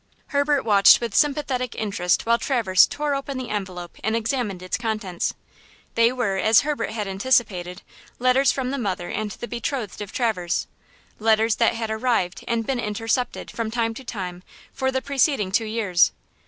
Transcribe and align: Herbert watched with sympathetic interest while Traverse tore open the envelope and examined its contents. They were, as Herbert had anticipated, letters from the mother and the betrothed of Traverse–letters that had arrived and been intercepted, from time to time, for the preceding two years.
Herbert 0.29 0.65
watched 0.65 0.99
with 0.99 1.13
sympathetic 1.13 1.75
interest 1.75 2.25
while 2.25 2.39
Traverse 2.39 2.87
tore 2.87 3.13
open 3.13 3.37
the 3.37 3.51
envelope 3.51 3.97
and 4.03 4.15
examined 4.15 4.63
its 4.63 4.75
contents. 4.75 5.35
They 5.93 6.11
were, 6.11 6.37
as 6.37 6.61
Herbert 6.61 6.89
had 6.89 7.07
anticipated, 7.07 7.83
letters 8.17 8.51
from 8.51 8.71
the 8.71 8.79
mother 8.79 9.09
and 9.09 9.29
the 9.29 9.47
betrothed 9.47 10.01
of 10.01 10.11
Traverse–letters 10.11 11.57
that 11.57 11.75
had 11.75 11.91
arrived 11.91 12.43
and 12.47 12.65
been 12.65 12.79
intercepted, 12.79 13.51
from 13.51 13.69
time 13.69 13.93
to 13.93 14.03
time, 14.03 14.41
for 14.73 14.89
the 14.91 15.03
preceding 15.03 15.51
two 15.51 15.65
years. 15.67 16.11